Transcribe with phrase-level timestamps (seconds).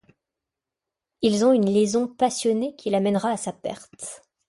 [1.21, 4.23] Ils ont une liaison passionnée qui la mènera à sa perte...